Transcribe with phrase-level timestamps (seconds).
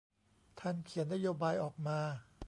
[0.59, 1.99] ท่านเขียนนโยบายออกมา